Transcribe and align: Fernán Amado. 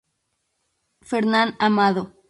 Fernán 1.09 1.53
Amado. 1.59 2.03